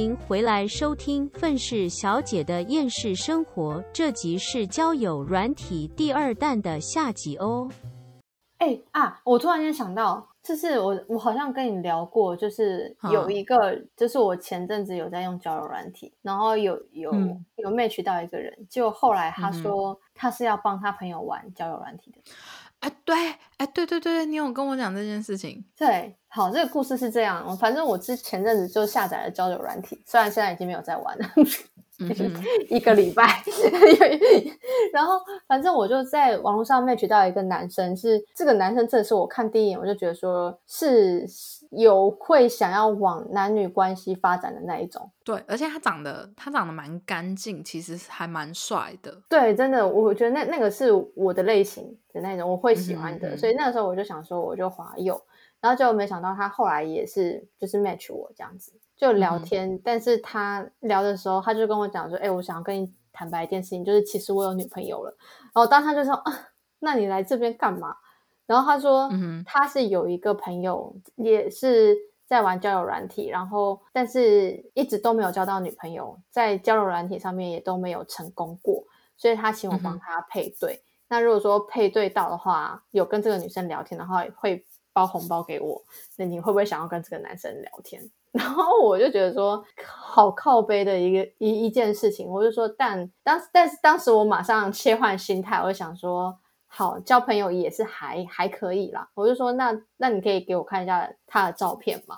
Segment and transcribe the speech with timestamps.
[0.00, 7.68] 迎回来收听《愤世小姐的厌世生活》，这集是交友软体第二弹的下集哦。
[8.56, 9.20] 哎啊！
[9.24, 17.12] 我突然间想到，就是我我好像跟你聊过，就是有一个，就是我前阵子有在用交友软体，然后有有
[17.56, 22.18] 有 match 到一个人，就后来他说他是要帮他朋友玩交友软体的。
[22.80, 23.14] 哎，对，
[23.58, 25.64] 哎，对对对，对你有跟我讲这件事情。
[25.76, 31.30] 对，好，这个故事是这样，反正我之前阵子就下载了交友软体，虽然现在已经没有在玩了。
[32.68, 33.42] 一个礼拜，
[34.92, 41.26] 然后反正我就在网络上 match 到一个男生，是这个男生，真的是我看第一眼我就觉得说是
[41.70, 45.10] 有会想要往男女关系发展的那一种。
[45.24, 49.14] 对，而且他长得他长得蛮干净，其实还蛮帅的。
[49.28, 53.36] 对，真的，我觉得那那个是我的类型的那种，我会喜欢的。
[53.36, 55.20] 所以那个时候我就想说，我就滑右，
[55.60, 58.72] 然后就没想到他后来也是就是 match 我这样子。
[58.96, 65.16] 就聊天，但是他聊的时候，他就跟我讲说：“哎，我想要跟你坦白一件事情，就是其实我有女朋友了。”
[65.54, 66.48] 然后当他就说：“啊，
[66.80, 67.96] 那你来这边干嘛？”
[68.46, 69.10] 然后他说
[69.46, 78.84] ：“他是有一个朋友，也是在玩交友软体，然后但是一直都没有交到女朋友，在交友软体上面也都没有成功过，
[79.16, 80.82] 所以他请我帮他配对。
[81.08, 84.66] 那如果说配对到的话，有跟这个女生聊天的话，会
[85.00, 85.82] 包红包给我。
[86.16, 89.64] 那你会不会想要跟这个男生聊天？” 然后我就觉得说，
[90.04, 99.08] 好靠背的一个一一件事情，我就说，但当但是当时我马上切换心态，我就想说，好交朋友也是还还可以啦。
[99.14, 102.16] 我就说，那那你可以给我看一下他的照片吗？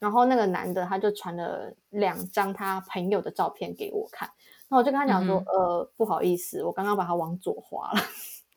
[0.00, 4.28] 然后那个男的他就传了两张他朋友的照片给我看，
[4.68, 8.00] 那我就跟他讲说，呃，不好意思，我刚刚把他往左滑了。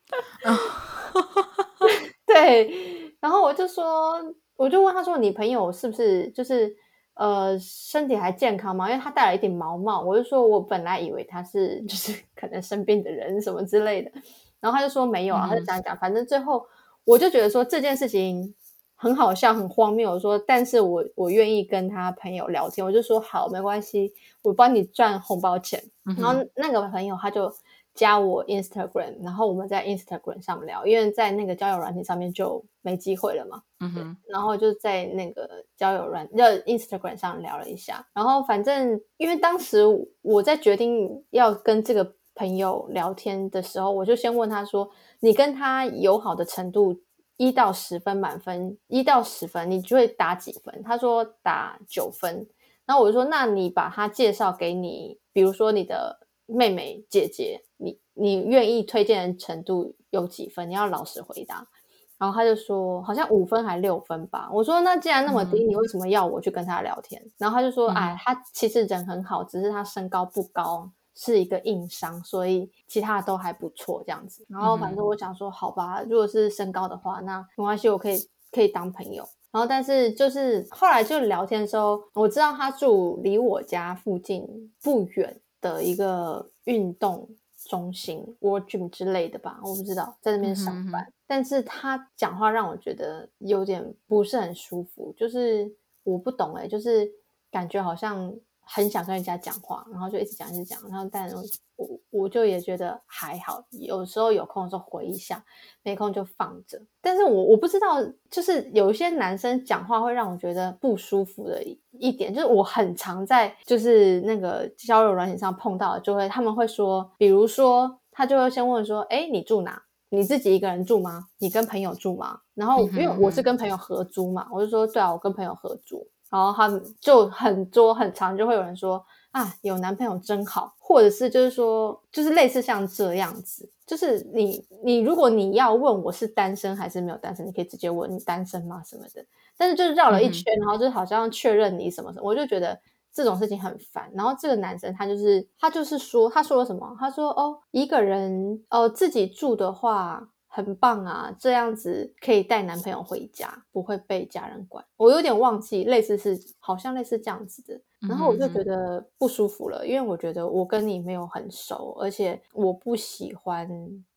[2.26, 4.22] 对，然后我就说，
[4.56, 6.76] 我就问他说，你朋友是不是就是？
[7.20, 8.88] 呃，身体还健康吗？
[8.88, 14.12] 因为他戴了一顶毛帽，我就说，我本来以为他是就是 可能生病的人什么之类的，
[14.60, 16.64] 然后他就说没有啊，他就讲讲，反正最后
[17.02, 18.54] 我就觉得说这件事情
[18.94, 20.12] 很好笑，很荒谬。
[20.12, 25.82] 我说，但是我我愿意跟他朋友聊天，我就说好，没关系，我帮你赚红包钱。
[26.04, 27.52] 然后那个朋友他就。
[27.94, 33.62] 加我 Instagram，然后我们在 Instagram 上聊，因为在那个交友软件上面就没机会了嘛。
[33.80, 34.16] 嗯哼。
[34.26, 39.84] 然后就在那个交友软要 Instagram 上聊了一下，然后反正因为当时
[40.22, 44.90] 我在决定要跟这个朋友聊天的时候，我就先问他说
[45.20, 46.98] ：“你跟他友好的程度
[47.36, 52.48] 一到十分满分，一到十分你就会打几分？”他说打九分。
[52.86, 60.70] 然后我就说：“那你把他介绍给你，比如说你的。”妹妹姐姐，你你愿意推荐的程度有几分？
[60.70, 61.68] 你要老实回答。
[62.18, 64.48] 然后他就说，好像五分还六分吧。
[64.52, 67.22] 我说，那既然那么低，你为什么要我去跟他聊天？
[67.38, 74.44] 然后他就说，哎，他其实人很好，只是他身高不高，是一个硬伤，所以其他的都还不错这样子。
[74.48, 78.18] 然后反正我想说，好吧，如果是身高的话，那没关系，我可以
[78.50, 79.24] 可以当朋友。
[79.50, 85.40] 然后但是就是后来就聊天的时候，我知道他住离我家附近不远。
[85.60, 87.28] 的一个运动
[87.68, 91.12] 中心，World Gym 之类的吧，我不知道，在那边上班。
[91.26, 95.70] 但是他讲话让我觉得有点不是很舒服，就是
[96.02, 97.08] 我不懂哎，就是
[97.50, 98.34] 感觉好像。
[98.70, 101.30] 很想跟人家讲话，然后就一直讲一直讲，然后但
[101.76, 105.42] 我我就也觉得还好，有时候有空的时候回一下，
[105.82, 106.80] 没空就放着。
[107.00, 107.96] 但是我我不知道，
[108.30, 111.62] 就是有一些男生讲话会让我觉得不舒服的
[111.92, 119.82] 一点，就是我很常在就是那个交友软件上碰到，就会他们会说，比如说他就会先问说，哎，你住哪？
[120.10, 121.26] 你自己一个人住吗？
[121.38, 122.40] 你跟朋友住吗？
[122.54, 126.06] 然后因为我是跟朋友合租嘛，我就说对啊，我跟朋友合租。
[126.30, 126.68] 然后他
[127.00, 139.24] 就很多很长，就会有人说啊，有男朋友真好，或者是就是说，就是类似像这样子，就是你你如果你要问我是单身还是没有单身，你可以直接问你单身吗什么的。
[139.56, 142.78] 但是就是绕了一圈，然后就好像确认你什么什么，我就觉得
[143.12, 144.10] 这种事情很烦。
[144.14, 146.96] 然后这个男生他就是他就是说他说了什么？
[147.00, 150.28] 他说哦，一个人哦自己住的话。
[150.58, 154.84] 很棒啊，这样子可以带男朋友回家，不会被家人管。
[154.96, 163.68] 我有点忘记，类似是好像类似这样子的，然后我就觉得不舒服了，因为我觉得我跟你没有很熟，而且我不喜欢。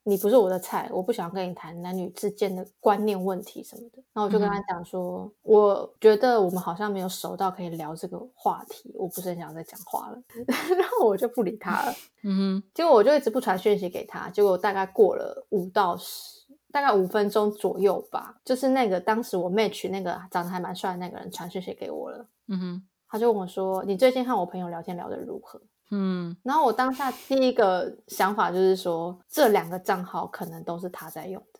[0.03, 4.01] 你不是我的菜，我不想跟你谈男女之间的观念问题什么的。
[4.13, 10.21] 然后我就跟他讲说，我觉得我们好像没有熟到可以聊这个话题，我不是很想再讲话了。
[10.77, 11.93] 然后我就不理他了。
[12.23, 12.63] 嗯哼。
[12.73, 14.29] 结果我就一直不传讯息给他。
[14.29, 22.25] 结果大概过了五到十，大概五分钟左右吧，就是那个当时我 match 那个长得还蛮帅的那个人传讯息给我了。
[22.47, 22.83] 嗯哼。
[23.07, 25.61] 他就问我说：“你最近和我朋友聊天聊得如何？”
[25.91, 31.59] 嗯，然后我当下第一个想法就是说，这两个账号可能都是他在用的，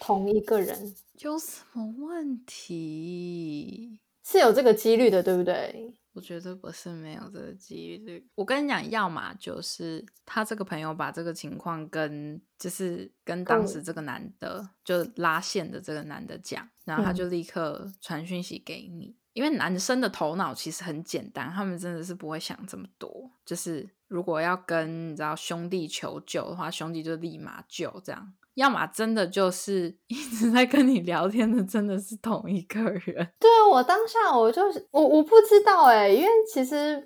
[0.00, 4.00] 同一个人有什么问题？
[4.24, 5.94] 是有这个几率的，对不对？
[6.14, 8.28] 我觉得不是没有这个几率。
[8.34, 19.16] 我跟你讲，要么就是他这个朋友把这个情况跟就是跟当时这个男的就拉线的这个男的讲，然后他就立刻传讯息给你。
[19.32, 23.30] 因为男生的头脑其实很简单，他们真的是不会想这么多。
[23.44, 28.32] 就是如果要跟你知道兄弟求救的话，兄弟就立马救这样。
[28.54, 33.32] 要么真的就是一直在跟你聊天的，真的是同一个人。
[33.40, 37.02] 对啊，我当下我就是我我不知道哎，因为其实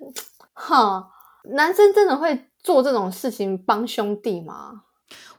[0.51, 1.09] 哈，
[1.53, 4.83] 男生真的会做这种事情帮兄弟吗？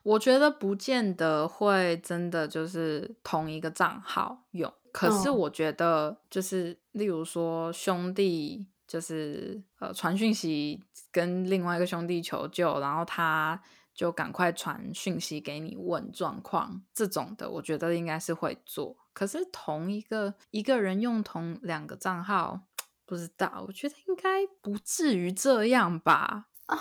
[0.03, 4.73] 我觉得不见得会真的就是同一个账号用。
[4.93, 10.83] 可是我觉得，就是例如说兄弟，就是呃传讯息
[11.13, 13.61] 跟另外一个兄弟求救，然后他
[13.95, 18.97] 就赶快传讯息给你问状况，这种的，我觉得应该是会做。
[19.13, 22.61] 可是同一个一个人用同两个账号，
[23.05, 26.47] 不知道，我觉得应该不至于这样吧？
[26.67, 26.79] 啊，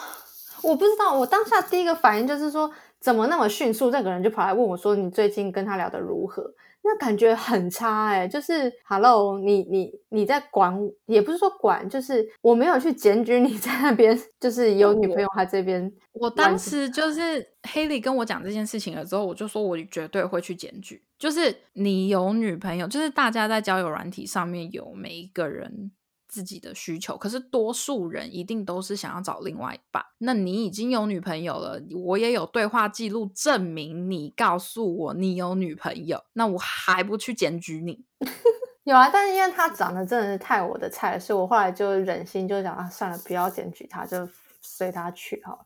[0.62, 6.54] 我不知道，我当下第一个反应就是说，怎么那么迅速，这个人就跑来问我说，你最近跟他聊的如何？
[6.88, 10.74] 那感觉很差哎，就是，Hello，你你你在管，
[11.06, 15.92] 也不是说管，就是我没有去检举你在那边，就是有女朋友他这边。
[16.14, 25.92] 我当时就是黑莉跟我讲这件事情了之后，我就说我绝对会去检举，就是你有女朋友，就是大家在交友软体上面有每一个人。
[26.38, 30.06] 自己的需求，可是多数人一定都是想要找另外一半。
[30.20, 38.06] 那你已经有女朋友了，我也有对话记录证明你告诉我你有女朋友，那我还不去检举你？
[38.86, 44.30] 有啊，但是因为他长得真的是太我的菜，所以我后来就忍心就想啊，算了，不要检举他，就
[44.62, 45.66] 随他去好了。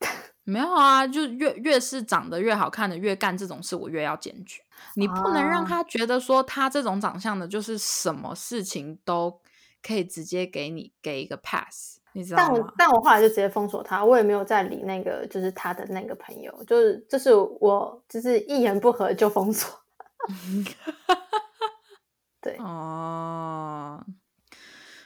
[0.44, 4.60] 没有啊，就越越是长得越好看的越干这种事，我越要检举。
[4.94, 9.40] 你不能让他觉得说他这种长相的，就是什么事情都。
[9.82, 12.48] 可以直接给你给一个 pass，你知道吗？
[12.48, 19.80] 但我但我后来就直接封锁他，我也没有再理那个就是他的那个朋友，就是就是我就是一言不合就封锁。
[22.40, 24.04] 对哦，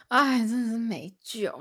[0.08, 1.52] 哎，真的是没救。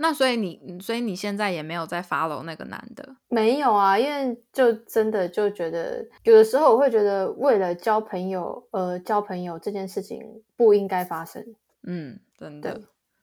[0.00, 3.16] 那所以你所以你现在也没有再 follow 那个男的？
[3.28, 11.44] 没有啊，因为就真的就觉得有的时候我会觉得为了交朋友呃交朋友这件事情不应该发生。
[11.82, 12.80] 嗯，真的，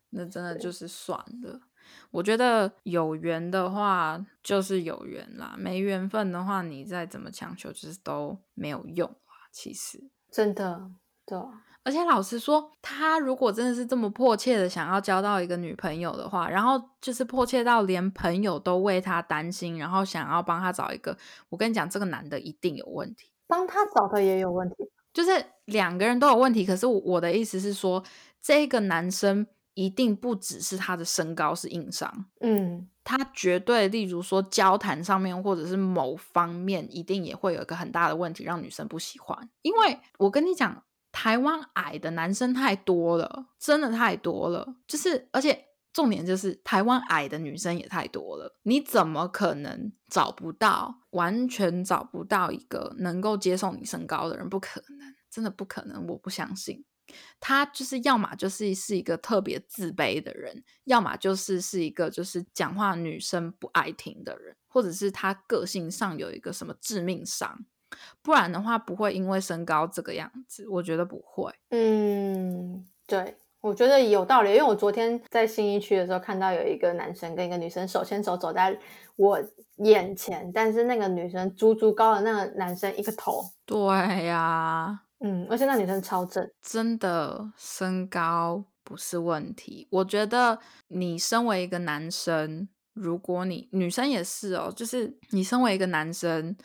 [0.09, 1.61] 那真的就是算了。
[2.09, 9.45] 我觉得有缘的话就是有缘啦，没缘分的话，你再怎么强求，就是都没有用啊。
[9.51, 10.89] 其实真的，
[11.25, 11.37] 对。
[11.83, 21.15] 而且老实说，他如果真的是这么迫切的想要交到一个女朋友的话，然后就是迫切到连朋友都为他担心，然后想要帮他找一个，
[21.49, 24.75] 我跟你讲，这个男的一定有问题，帮他找的也有问题，
[25.13, 26.65] 就是两个人都有问题。
[26.65, 28.03] 可是我的意思是说。
[28.45, 39.49] 这个男生一定不只是他的身高是硬伤，嗯，他绝对，例如说交谈上面或者是某方面，一定也会有一个很大的问题，让女生不喜欢。
[39.63, 44.75] 因为我跟你讲，台湾矮的男生太多了，真的太多了。
[44.87, 54.47] 就是，而且重点就是台湾矮的女生也太多了，你怎么可能找不到，完全找不到一个能够接受你身高的人？
[54.47, 56.85] 不可能，真的不可能，我不相信。
[57.39, 67.65] 他就是要么就是是一个特别自卑的人，要么就是是一个就是讲话女生不爱听的人，或者是他个性上有一个什么致命伤，
[68.21, 71.53] 不然的话不会因为身高这个样子，我觉得不会。
[71.69, 78.77] 嗯，对，我觉得有道理，因为我昨天在新一区的时候看到有一个男生跟一个女生手牵手走在
[79.15, 79.39] 我
[79.77, 83.51] 眼前，但是那个女生足足高了那个男生一个头。
[83.65, 85.01] 对呀。
[85.19, 89.87] 嗯，而且那女生超正，真的身高不是问题。
[89.89, 96.55] 我觉得你身为一个男生，如果你女生也是哦，就是你身为一个男生，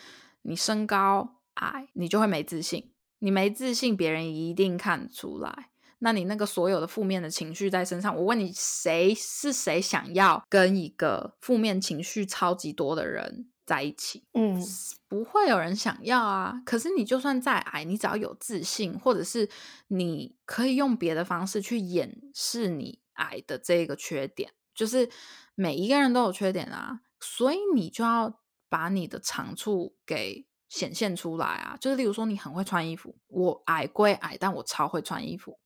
[0.42, 2.92] 你身高矮，你就会没自信。
[3.20, 5.70] 你没自信，别人一定看出来。
[5.98, 13.50] 那你那个所有的负面的情绪在身上，我问你，谁是谁想要跟一个负面情绪超级多的人？
[13.70, 14.60] 在一起，嗯，
[15.06, 16.60] 不会有人想要啊。
[16.66, 19.48] 可是你就算再矮，你只要有自信，或者是
[19.86, 25.08] 你可以用别的方式去掩饰你矮的这个缺点，就是
[25.54, 31.76] 每一个人都有缺点啊，所以你就要把你的长处给显现出来啊。
[31.80, 35.60] 就是例如说，你很会穿衣服，我矮归矮，但我超会穿衣服。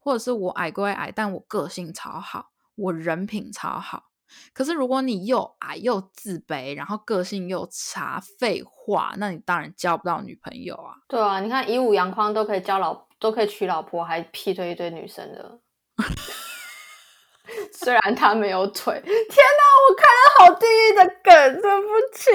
[0.00, 4.09] 或者是我矮归矮，但我个性超好，我人品超好。
[4.52, 10.94] 可是如果你又矮又自卑，然后个性又差，废话，那你当然交不到女朋友啊。
[11.08, 15.60] 对啊，你看以武扬匡都可以交老，都可以娶老婆，还劈腿一堆女生的。
[17.72, 22.30] 虽然他没有腿，天哪，我看了好地狱的梗，对不起，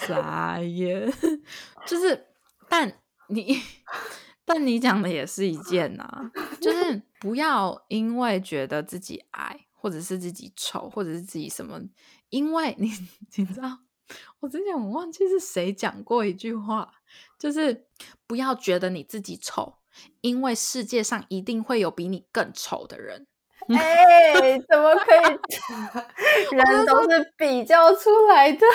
[0.06, 1.12] 傻眼。
[1.86, 2.26] 就是，
[2.68, 2.92] 但
[3.28, 3.62] 你，
[4.44, 9.60] 但你讲的也是一件呐，就是不要因为觉得自己矮。
[9.84, 11.78] 或者是自己丑，或者是自己什么？
[12.30, 12.90] 因为你
[13.36, 13.80] 你知道，
[14.40, 16.90] 我之前我忘记是谁讲过一句话，
[17.38, 17.86] 就是
[18.26, 19.74] 不要觉得你自己丑，
[20.22, 23.26] 因为世界上一定会有比你更丑的人。
[23.68, 26.56] 哎，怎么可以？
[26.56, 28.66] 人都是比较出来的。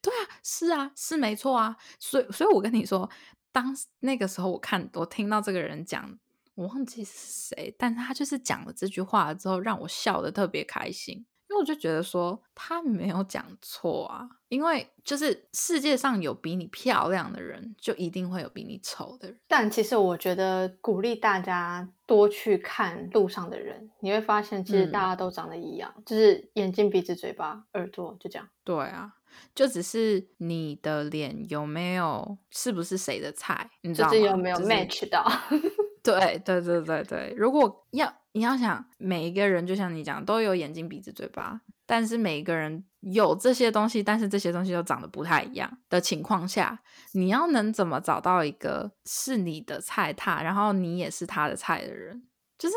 [0.00, 1.76] 对啊，是啊，是没错啊。
[1.98, 3.10] 所以，所以我跟你说，
[3.52, 6.18] 当那个时候，我看我听到这个人讲。
[6.56, 7.12] 我忘记是
[7.54, 11.14] 谁，但他就是讲了这句话之后，让我笑得特别开心，
[11.48, 19.38] 因为我就觉得说他没有讲错啊，因为就是世界上有比你漂亮的人，就一定会有比你丑的人。
[19.46, 28.48] 但其实我觉得鼓励大家多去看路上的人，你会发现其实大家都长得一样，就是眼睛、鼻子、嘴巴、耳朵，就这样。
[28.64, 29.12] 对啊，
[29.54, 34.16] 就只是你的脸有没有，是不是谁的菜，你知道吗？
[34.16, 35.22] 有没有 match 到？
[36.06, 46.80] 对对对对对，如果要你要想每一个人，就像你讲，都有眼睛、鼻子、嘴巴，但是每一个人有这些东西，但是这些东西都长得不太一样的情况下，
[47.12, 52.22] 你要能怎么找到一个是你的菜踏，然后你也是他的菜的人，
[52.58, 52.74] 就是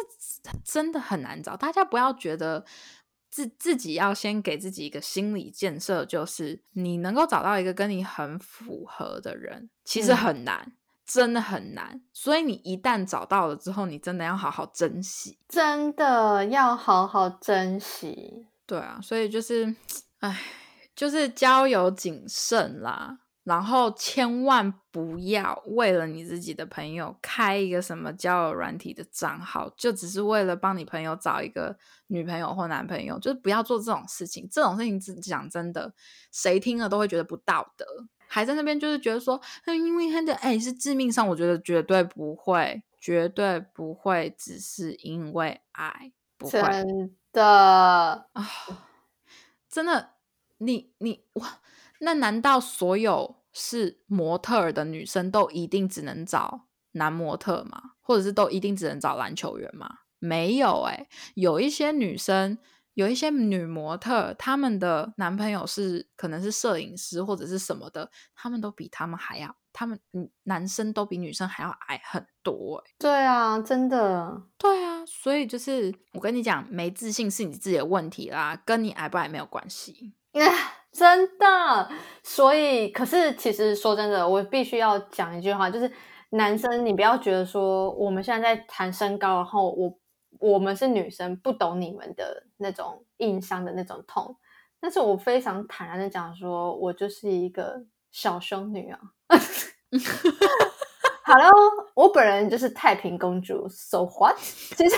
[0.64, 1.58] 真的很难找。
[1.58, 2.64] 大家不要觉得
[3.30, 10.74] 自自己要先给自己一个心理建设，就是你能够找到一个跟你很符合的人，其实很难。
[11.12, 18.46] 真的很难，所以你一旦找到了之后，你真的要好好珍惜，真的要好好珍惜。
[18.68, 19.76] 对啊，所以就是，
[20.20, 20.40] 哎，
[20.96, 31.76] 就是交友谨慎啦，然后千万不要为了你自己的朋友开一个什么交友软体的账号，就只是为了帮你朋友找一个
[32.06, 34.48] 女朋友或男朋友，就是不要做这种事情。
[34.52, 35.92] 这种事情讲真的，
[36.32, 37.84] 谁听了都会觉得不道德。
[38.32, 46.12] 还在那边就是觉得说，因为他的爱是致命伤，我觉得绝对不会，绝对不会，只是因为爱，
[46.48, 48.50] 真的啊，
[49.68, 50.12] 真的，
[50.60, 51.60] 你你哇，
[52.02, 57.94] 那难道所有是模特儿的女生都一定只能找男模特吗？
[58.00, 60.02] 或者是都一定只能找篮球员吗？
[60.20, 62.60] 没有哎，有一些女生。
[63.00, 72.84] 有一些女模特，他们的男朋友是可能是摄影师或者是什么的，他们都比他们还要，他们嗯，男生都比女生还要矮很多。
[72.98, 74.42] 对啊，真的。
[74.58, 80.14] 对啊，所以就是我跟你讲，没自信是你自己的问题啦，跟你矮不矮没有关系。
[80.92, 81.90] 真的。
[82.22, 85.90] 所以，可是其实说真的，我必须要讲一句话，就是
[86.32, 89.98] 男生，你不要觉得说我们现在在谈身高，然后我。
[90.40, 94.36] 我们是女生，不懂你们的那种硬伤的那种痛，
[94.80, 99.00] 但是我非常坦然的讲，说我就是一个小凶女啊。
[101.24, 101.48] 好了，
[101.94, 104.36] 我本人就是太平公主，so what？
[104.38, 104.96] 其 实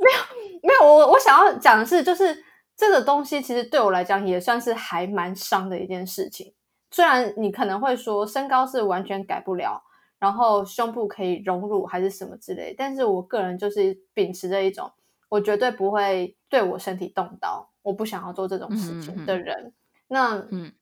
[0.00, 0.18] 没有
[0.62, 2.44] 没有，我我想要讲的是，就是
[2.76, 6.54] 这个东西其实对我来讲也算是还蛮伤的一件事情。
[6.90, 9.84] 虽然你可能会说身高是完全改不了。
[10.18, 14.90] 然后胸部可以融入还是什么之类，但是我个人就是秉持着一种，
[15.28, 19.72] 我绝对不会对我身体动刀，我不想要做这种事情的人。
[20.08, 20.72] 那嗯，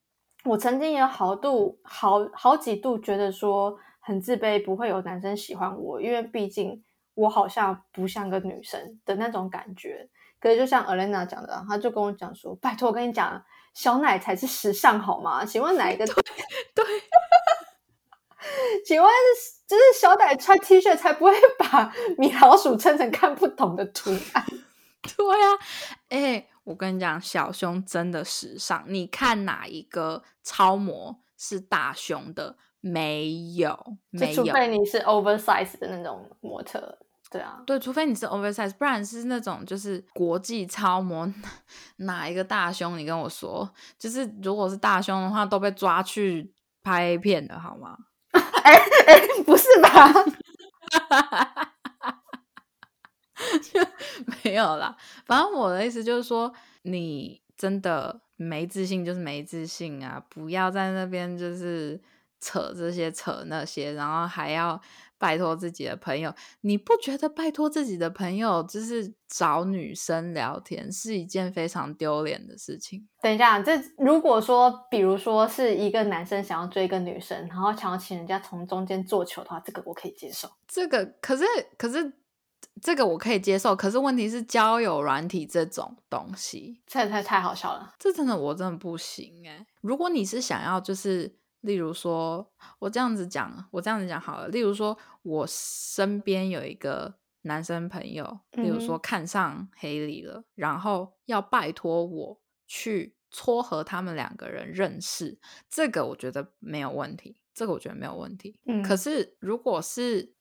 [0.45, 10.09] 我曾经也好度好好几度觉得说很自卑，不会有男生喜欢我，因为毕竟我好像不像个女生的那种感觉。
[10.39, 15.43] 可是就像 Elena 讲的，他就跟我讲说：“拜托，我跟你讲，小奶才是时尚好吗？
[15.43, 16.05] 请问哪一个？”
[16.73, 16.85] 对。
[18.85, 19.09] 请问，
[19.67, 24.45] 就是小歹穿 T 恤才不会把米老鼠撑成看不懂的图案？
[25.01, 25.47] 对呀，
[26.09, 28.83] 哎，我跟你讲，小胸真的时尚。
[28.87, 32.57] 你看哪一个超模是大胸的？
[32.79, 36.99] 没有，没有，除非你是 oversize 的那种模特。
[37.29, 41.29] 对啊，对，除非你是 oversize，不然是那种就是国际超模，
[41.97, 42.97] 哪一个大胸？
[42.97, 47.97] 你跟我说，就是如果是大胸的话，都被抓去拍片的好吗？
[48.67, 48.75] 哎
[49.07, 50.13] 哎，不是吧？
[53.61, 53.79] 就
[54.43, 54.95] 没有啦。
[55.25, 60.23] 反正我的意思就是说，你真的没自信就是没自信啊！
[60.29, 61.99] 不要在那边就是
[62.41, 64.79] 扯这些扯那些，然后还要
[65.19, 73.07] 拜托自己的朋友，你不觉得拜托自己的朋友就是找女生聊天是一件非常丢脸的事情？
[73.21, 80.47] 等一下，这如果说，比如说是一个男生想要追一个女生，然后想要请人家从中间做球的话，这个我可以接受。
[80.67, 81.43] 这个可是
[81.77, 82.13] 可是
[82.81, 87.95] 这个我可以接受，可是问题是交友软体这种东西，这太太好笑了。
[87.97, 91.35] 这真的我真的不行哎、如果你是想要就是。
[91.61, 94.47] 例如说，我这样子讲，我这样子讲好了。
[94.47, 108.59] 例如说，我身边有一个男生朋友，例如说看上黑莉了，然后要拜托我去撮合他们两个人认识，这个我觉得没有问题，这个我觉得没有问题。
[108.65, 110.35] 嗯可是如果是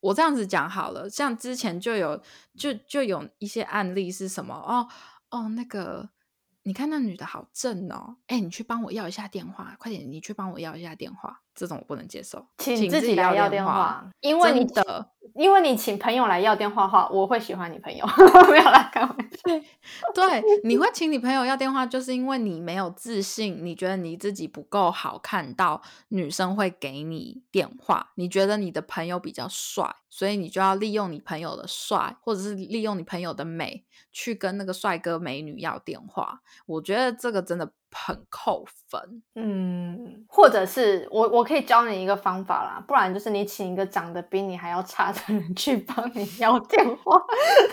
[0.00, 2.22] 我这样子讲好了，像之前就有
[2.56, 4.88] 就就有一些案例是什么哦
[5.30, 6.13] 哦那个。
[6.66, 18.04] 你看那女的好正哦，哎，你去帮我要一下电话，快点，你去帮我要一下电话，这种我不能接受，请自己来要电电话，因为你的，因为你请朋友来要电话的话，我会喜欢你朋友，
[18.50, 19.64] 没有啦，开玩笑。
[20.14, 36.40] 对，你会请你朋友要电话，就是因为你没有自信，你觉得你自己不够好看到女生会给你电话，你觉得你的朋友比较帅，所以你就要利用你朋友的帅，或者是利用你朋友的美，去跟那个帅哥美女要电话。
[36.66, 39.22] 我觉得这个真的很扣分。
[39.36, 47.22] 嗯，或者是我我可以教你一个方法啦，不然就是你请一个长得比你还要差的人去帮你要电话，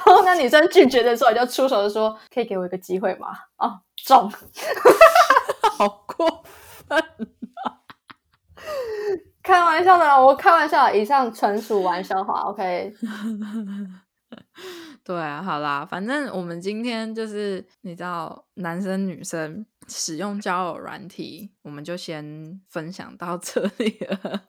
[0.05, 4.31] 然后那女生拒绝的时候，你就出手就说：“可以给我一个机会吗？”哦，中。
[5.77, 6.43] 好过
[6.87, 7.03] 分！
[9.41, 12.41] 开玩笑的啦，我开玩笑，以上纯属玩笑话。
[12.41, 12.93] OK，
[15.03, 24.43] 对啊，好啦，反正我们今天就是你知道，男生女生使用交友软体，我们就先分享到 这里了。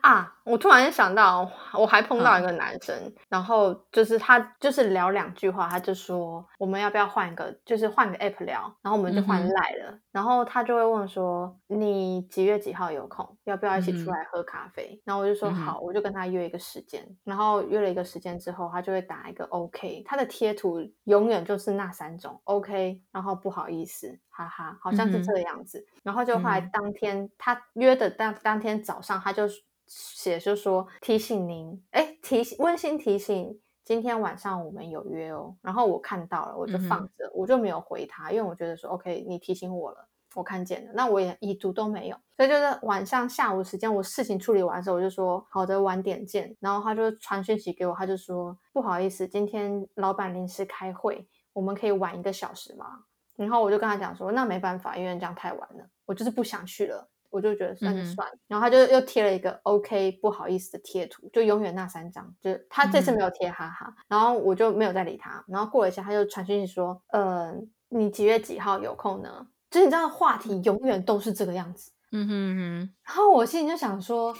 [0.00, 2.96] 啊，我突然想到，我还碰到一个男生，
[3.28, 14.98] 然后就是他就是聊两句话，他就说我们要不要换一个，就是换个 app 聊，然后我们就换赖了，然后他就会问说你几月几号有空，要不要一起出来喝咖啡？
[15.04, 25.86] 然后我就说好，我就跟他约一个时间，然后约了一个时间之后，他就会打一个 OK，他的贴图永远就是那三种 OK，然后不好意思，哈哈，好像是这个样子。
[26.02, 29.44] 然后就后来嗯当天、他约的当当天早上，他就
[29.86, 33.60] 写就说提醒您，哎，提醒温馨提醒。
[33.84, 46.54] 今天晚上我们有约哦，然后我看到了，我就放着，我就没有回他，因为我觉得说 OK，你提醒我了，我看见了，那我也已读都没有，所以就是晚上下午时间，我事情处理完的时候，我就说好的，晚点见。
[46.60, 53.04] 然后他就传讯息给我，他就说不好意思，今天老板临时开会，我们可以晚一个小时吗？
[53.38, 57.08] 然后我就跟他讲说，那没办法，因为这样太晚了，我就是不想去了。
[57.30, 67.54] 我就觉得算就嗯哼算了，然后他就又贴了一个 OK 不好意思的贴图，就永远那三张，就是他这次没有贴哈哈，然后我就没有再理他，然后过了一下他就传讯息说，呃，
[67.90, 69.46] 你几月几号有空呢？
[69.70, 74.34] 就是你知道话题永远都是这个样子，嗯哼哼然后我心里就想说，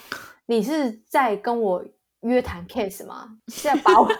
[0.47, 1.85] 你是在跟我
[2.23, 3.29] 约谈 case 吗？
[3.47, 4.15] 现在把我， 就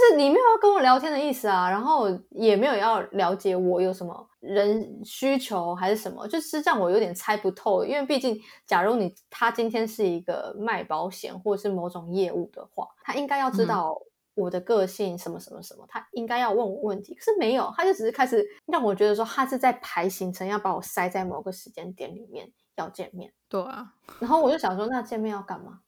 [0.00, 7.84] 是你没有要跟我聊天的意思啊，然后也没有要了解我有什么人需求还是什么，就是让我有点猜不透。
[7.84, 14.00] 因为毕竟，假如你他今天是一个卖保险或者是某种业务的话，他应该要知嗯道
[14.34, 23.32] 我的个性什么什么什么，他应该要问我问题，可是没有，他就只是开始让我觉得说他是在排行程，要把我塞在某个时间点里面要见面。
[23.48, 25.80] 对啊，然后我就想说，那见面要干嘛？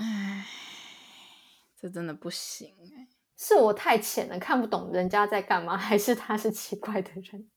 [0.00, 0.46] 唉，
[1.78, 7.50] 这真的不行哎、是我太浅了，看不懂人家在干嘛，还是他是奇怪的人？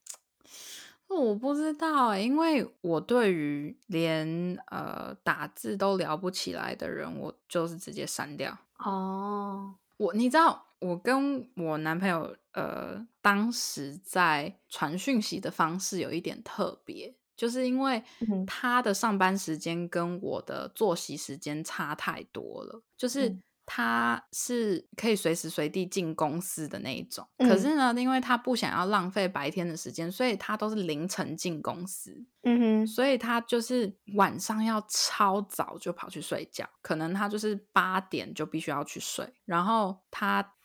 [1.08, 8.58] 我不知道欸，因为我对于连呃打字都聊不起来的人，我就是直接删掉。
[8.80, 23.30] 哦，我你知道，我跟我男朋友呃当时在传讯息的方式有一点特别，就是因为嗯他的上班时间跟我的作息时间差太多了，就是。
[23.30, 32.26] 嗯他是可以随时随地进公司的那一种，可嗯是呢，因为他不想要浪费白天的时间，所以他都是凌晨进公司。
[32.42, 40.56] 嗯哼，所以他就是晚上要超早就跑去睡觉，可能他就是八点就必须要去睡，然后他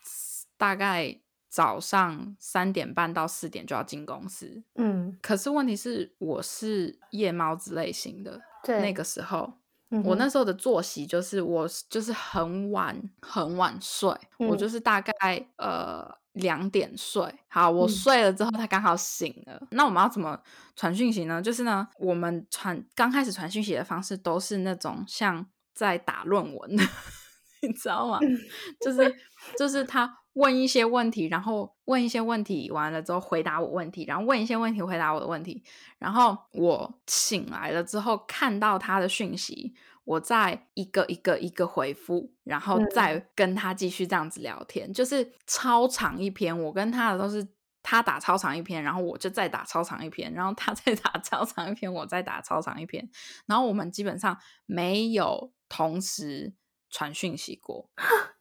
[0.57, 1.17] 大概
[1.49, 4.63] 早上三点半到四点就要进公司。
[4.75, 9.53] 嗯，可是问题是，我是夜猫子类型的，对，那个时候。
[9.91, 14.07] 嗯我那时候的作息就是我就是很晚很晚睡，
[14.37, 15.11] 我嗯就是大概
[15.57, 19.59] 呃两点睡，好，我嗯睡了之后，他刚好醒了。
[19.71, 20.39] 那我们要怎么
[20.75, 21.41] 传讯息呢？
[21.41, 26.69] 就是呢，我们传刚开始传讯息的方式都是那种像在打论文，
[27.63, 28.19] 你知道吗？
[28.85, 29.15] 就是
[29.57, 35.63] 就是他问一些问题，然后问一些问题完了之后回答我问题，然后问一些问题回答我的问题，
[35.97, 39.73] 然后我醒来了之后看到他的讯息，
[40.05, 47.47] 我再一个一个一个回复，然后嗯再跟他继续这样子聊天，就是超长一篇，我跟他的都是。
[47.81, 53.09] 他打超长一篇，然后我就再打超长一篇，然后他 再打超长一篇，我再打超长一篇，
[53.47, 56.53] 然后我们基本上没有同时
[56.89, 57.89] 传讯息过。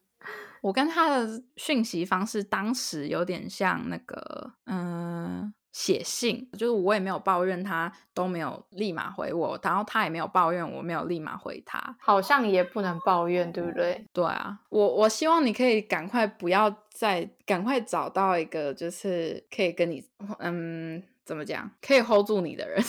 [0.63, 11.97] 我跟他的讯息方式当时有点像那个，嗯、写信，就是我也没有抱怨他都没有立马回我，然后他也没有抱怨我没有立马回他。
[12.01, 14.05] 好像也不能抱怨，对不对？
[14.13, 20.05] 对啊，我我希望你可以赶快不要再赶快找到一个就是可以跟你，
[20.41, 22.83] 嗯，怎么讲，可以 hold 住你的人，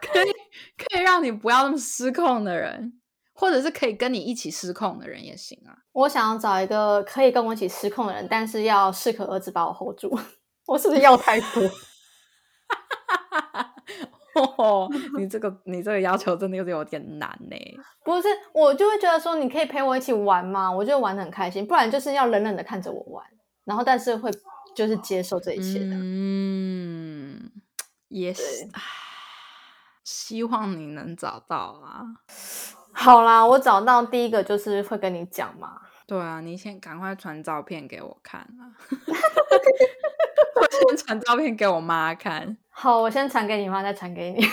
[0.00, 0.32] 可以
[0.78, 2.99] 可以让你不要那么失控的人，
[3.40, 5.72] 或者是可以跟你一起失控的人也行啊。
[5.92, 10.14] 我想要找一个可以跟我一起失控的人，但是要适可而止把我 hold 住。
[10.68, 11.62] 我是不是要太多？
[14.58, 17.56] 哦， 你这个你这个要求真的有点有点难呢。
[18.04, 21.66] 不是，我就会觉得说，你可以陪我一起玩嘛，我就玩的很开心。
[21.66, 23.24] 不然就是要冷冷的看着我玩，
[23.64, 24.30] 然后但是会
[24.76, 25.96] 就是接受这一切的。
[25.96, 27.50] 嗯，
[28.08, 28.82] 也是对，唉
[30.04, 32.04] 希望你能找到啊。
[32.92, 35.80] 好啦，我找到第一个就是会跟你讲嘛。
[36.06, 38.74] 对啊，你先赶快传照片给我看啊！
[40.60, 42.56] 我先传照片给我妈看。
[42.68, 44.44] 好，我先传给你妈，再传给你。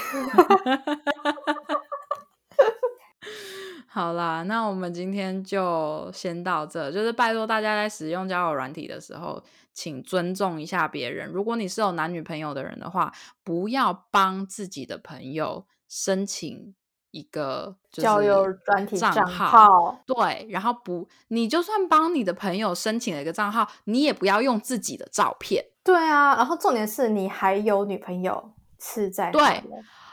[3.88, 6.92] 好啦，那我们今天就先到这。
[6.92, 11.28] 就是拜托大家在使用交友软体的时候，请尊重一下别人。
[11.28, 13.12] 如果你是有男女朋友的人的话，
[13.44, 16.76] 不要帮自己的朋友申请
[17.20, 20.00] 一个交友专题账账号。
[20.06, 26.36] 对，然后不，你就算帮你的朋友申请了一个账号，你也不要用自己的照片，对啊。
[26.36, 29.64] 然后重点是你还有女朋友是在对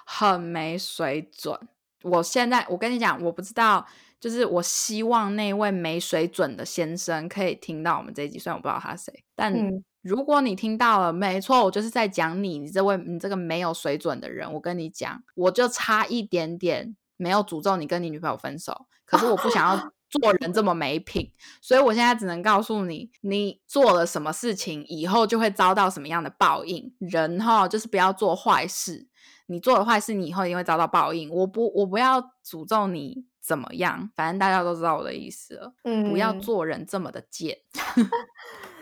[0.05, 1.59] 很没水准。
[2.03, 3.87] 我现在我跟你讲，我不知道，
[4.21, 14.53] 就是我希望那位没水准的先生可以听到我们这一集，虽然我不知道他是谁，但嗯如果你听到了，没错，我就是在讲你，你这位你这个没有水准的人。
[14.53, 19.77] 我跟你讲，我就差一点点没有诅咒你跟你女朋友分手，可是我不想要
[20.11, 26.95] 做人这么没品，所以我现在只能告诉你，你做了什么事情，以后就会遭到什么样的报应。
[26.99, 29.09] 人哈，就是不要做坏事，
[29.47, 31.31] 你做了坏事，你以后一定会遭到报应。
[31.31, 35.73] 我不，我不要诅咒你怎么样，反正大家都知道我的意思了。
[35.83, 37.57] 嗯，不要做人这么的贱。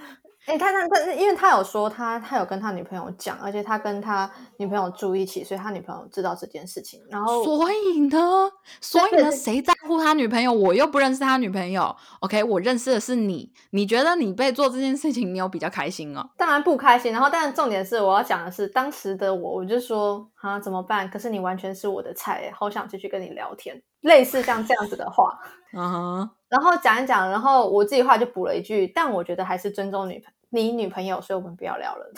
[0.45, 7.01] 哎、他他他，因为他有说他他有跟他女朋友讲，而且他跟他女朋友住一起，所以他女朋友知道这件事情。
[7.09, 8.51] 然后所以呢，
[8.81, 10.53] 所以呢，谁在乎他女朋友？
[10.53, 11.95] 我又不认识他女朋友。
[12.21, 13.53] OK，我认识的是你。
[13.71, 16.29] 你觉得你被做这件事情，你有比较开心哦？
[16.37, 17.13] 当然不开心。
[17.13, 21.09] 然后，但是重点是我要讲的是，当时的我，我就说啊怎么办？
[21.09, 25.39] 可是你完全是我的菜，好想继续跟你聊天，类似像这样子的话。
[25.75, 32.13] 嗯哼，然后讲一讲，然后我自己话就补了一句，但我觉得还是尊重女朋你女朋友，所以我们不要聊了。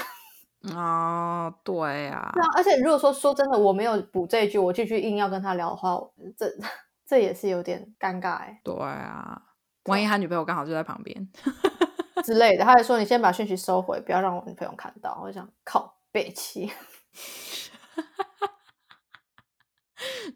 [0.74, 6.00] 哦，对啊，对啊，而且如果说说真的，我没有补这一句，我继续硬要跟他聊的话，
[6.36, 6.46] 这
[7.06, 9.42] 这也是有点尴尬哎对啊，
[9.84, 11.28] 万一他女朋友刚好就在旁边，
[12.24, 12.64] 之类的。
[12.64, 15.20] 他还说你先把讯息收回，不要让我女朋友看到。
[15.22, 16.72] 我就想靠背气，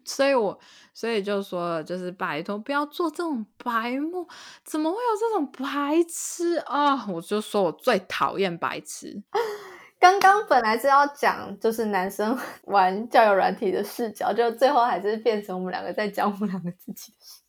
[0.05, 0.59] 所以我
[0.99, 4.27] 所以就说了，就是拜托不要做这种白目，
[4.65, 9.23] 怎么会有这种白痴啊、我就说我最讨厌白痴。
[9.97, 17.43] 刚刚本来是要讲就是男生 玩交友软体的视角，就最后还是变成我们两个在讲我们两个自己的事。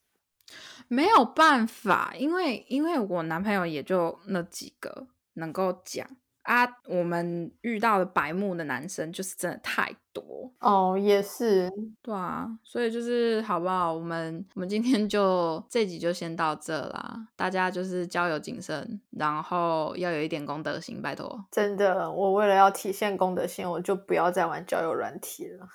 [0.87, 6.07] 没有办法，因为因为我男朋友也就那几个能够讲
[6.51, 11.71] 啊，我们遇到的白目的男生就是真的太多，哦，也是，
[12.03, 13.95] 对啊，所以就是好不好？
[13.95, 21.45] 我们我们今天就这集就先到这啦，大家就是交友谨慎，然后要有一点公德心，拜托。
[21.53, 22.11] 真的。
[22.11, 25.69] 我为了要体现公德心，我就不要再玩交友软体了。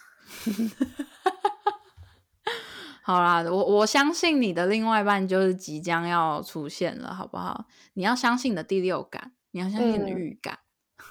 [3.02, 7.64] 好啦，我我相信你的另外一半就是即将要出现了，好不好？
[7.94, 10.60] 你要相信你的第六感，你要相信你的嗯预感。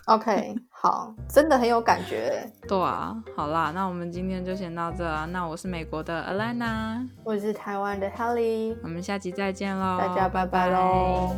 [0.07, 2.47] OK， 好，真的很有感觉。
[2.69, 5.25] 对啊，好啦，那我们今天就先到这啊。
[5.25, 11.35] 那我是美国的 Alana，我是台湾的 Helly，我们下期再见喽，大家拜拜喽。